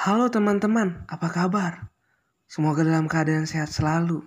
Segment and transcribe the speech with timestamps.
[0.00, 1.92] Halo teman-teman, apa kabar?
[2.48, 4.24] Semoga dalam keadaan sehat selalu.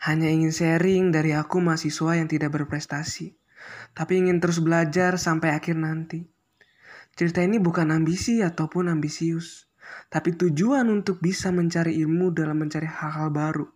[0.00, 3.36] Hanya ingin sharing dari aku mahasiswa yang tidak berprestasi,
[3.92, 6.24] tapi ingin terus belajar sampai akhir nanti.
[7.12, 9.68] Cerita ini bukan ambisi ataupun ambisius,
[10.08, 13.68] tapi tujuan untuk bisa mencari ilmu dalam mencari hal-hal baru.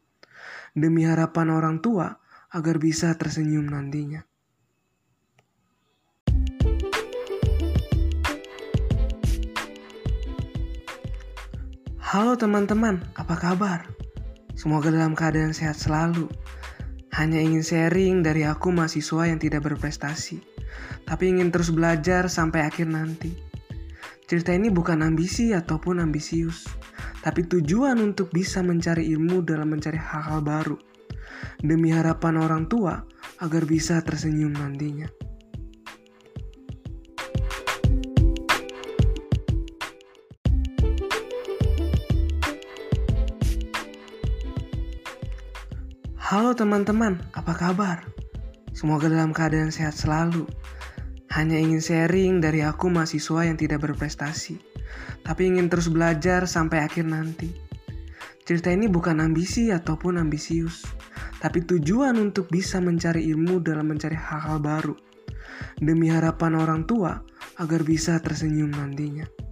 [0.72, 2.16] Demi harapan orang tua
[2.48, 4.24] agar bisa tersenyum nantinya.
[12.10, 13.86] Halo teman-teman, apa kabar?
[14.58, 16.26] Semoga dalam keadaan sehat selalu.
[17.14, 20.42] Hanya ingin sharing dari aku mahasiswa yang tidak berprestasi,
[21.06, 23.30] tapi ingin terus belajar sampai akhir nanti.
[24.26, 26.66] Cerita ini bukan ambisi ataupun ambisius,
[27.22, 30.82] tapi tujuan untuk bisa mencari ilmu dalam mencari hal-hal baru.
[31.62, 33.06] Demi harapan orang tua
[33.38, 35.29] agar bisa tersenyum nantinya.
[46.30, 48.06] Halo teman-teman, apa kabar?
[48.70, 50.46] Semoga dalam keadaan sehat selalu.
[51.34, 54.62] Hanya ingin sharing dari aku mahasiswa yang tidak berprestasi,
[55.26, 57.50] tapi ingin terus belajar sampai akhir nanti.
[58.46, 60.86] Cerita ini bukan ambisi ataupun ambisius,
[61.42, 64.94] tapi tujuan untuk bisa mencari ilmu dalam mencari hal-hal baru.
[65.82, 67.18] Demi harapan orang tua
[67.58, 69.49] agar bisa tersenyum nantinya.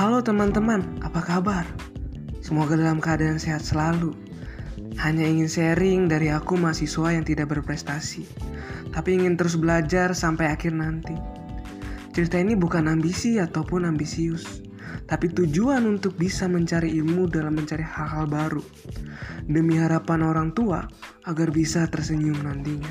[0.00, 1.68] Halo teman-teman, apa kabar?
[2.40, 4.16] Semoga dalam keadaan sehat selalu.
[4.96, 8.24] Hanya ingin sharing dari aku mahasiswa yang tidak berprestasi,
[8.96, 11.12] tapi ingin terus belajar sampai akhir nanti.
[12.16, 14.64] Cerita ini bukan ambisi ataupun ambisius,
[15.04, 18.64] tapi tujuan untuk bisa mencari ilmu dalam mencari hal-hal baru.
[19.52, 20.80] Demi harapan orang tua
[21.28, 22.88] agar bisa tersenyum nantinya.